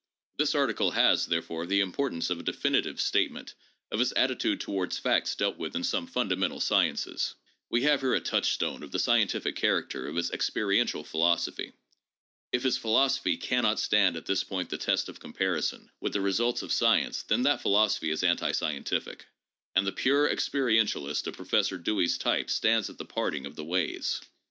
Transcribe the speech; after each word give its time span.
This 0.37 0.55
article 0.55 0.89
has 0.93 1.27
therefore 1.27 1.67
the 1.67 1.79
im 1.79 1.93
portance 1.93 2.31
of 2.31 2.39
a 2.39 2.43
definitive 2.43 2.99
statement 2.99 3.53
of 3.91 3.99
his 3.99 4.11
attitude 4.13 4.59
towards 4.59 4.97
facts 4.97 5.35
dealt 5.35 5.57
with 5.59 5.75
in 5.75 5.83
some 5.83 6.07
fundamental 6.07 6.59
sciences. 6.59 7.35
We 7.69 7.83
have 7.83 8.01
here 8.01 8.15
a 8.15 8.19
touch 8.19 8.51
stone 8.53 8.81
of 8.81 8.89
the 8.89 8.97
scientific 8.97 9.55
character 9.55 10.07
of 10.07 10.15
his 10.15 10.31
experiential 10.31 11.03
philosophy. 11.03 11.73
If 12.51 12.63
his 12.63 12.79
philosophy 12.79 13.37
cannot 13.37 13.79
stand 13.79 14.17
at 14.17 14.25
this 14.25 14.43
point 14.43 14.71
the 14.71 14.79
test 14.79 15.07
of 15.07 15.19
comparison 15.19 15.91
with 15.99 16.13
the 16.13 16.21
results 16.21 16.63
of 16.63 16.73
science, 16.73 17.21
then 17.21 17.43
that 17.43 17.61
philosophy 17.61 18.09
is 18.09 18.23
anti 18.23 18.53
scientific; 18.53 19.27
and 19.75 19.85
the 19.85 19.91
pure 19.91 20.27
experientialist 20.27 21.27
of 21.27 21.35
Professor 21.35 21.77
Dewey's 21.77 22.17
type 22.17 22.49
stands 22.49 22.89
at 22.89 22.97
the 22.97 23.05
parting 23.05 23.45
of 23.45 23.55
the 23.55 23.63
ways. 23.65 24.19